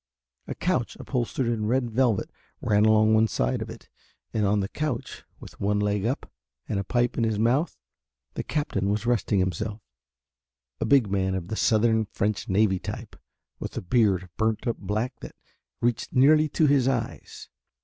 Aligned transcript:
A 0.47 0.55
couch 0.55 0.97
upholstered 0.99 1.45
in 1.45 1.67
red 1.67 1.91
velvet 1.91 2.31
ran 2.59 2.85
along 2.85 3.13
one 3.13 3.27
side 3.27 3.61
of 3.61 3.69
it 3.69 3.87
and 4.33 4.47
on 4.47 4.59
the 4.59 4.67
couch 4.67 5.23
with 5.39 5.59
one 5.61 5.79
leg 5.79 6.07
up 6.07 6.33
and 6.67 6.79
a 6.79 6.83
pipe 6.83 7.19
in 7.19 7.23
his 7.23 7.37
mouth 7.37 7.77
the 8.33 8.41
captain 8.41 8.89
was 8.89 9.05
resting 9.05 9.37
himself, 9.37 9.79
a 10.79 10.85
big 10.85 11.11
man 11.11 11.35
of 11.35 11.49
the 11.49 11.55
Southern 11.55 12.05
French 12.05 12.49
navy 12.49 12.79
type, 12.79 13.15
with 13.59 13.77
a 13.77 13.81
beard 13.83 14.23
of 14.23 14.35
burnt 14.37 14.65
up 14.65 14.77
black 14.79 15.19
that 15.19 15.35
reached 15.81 16.11
nearly 16.13 16.49
to 16.49 16.65
his 16.65 16.87
eyes. 16.87 17.49